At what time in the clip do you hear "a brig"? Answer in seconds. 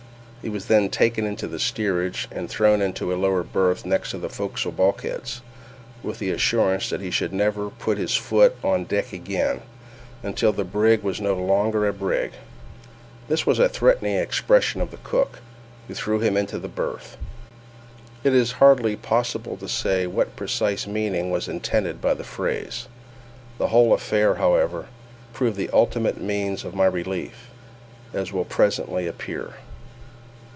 11.87-12.31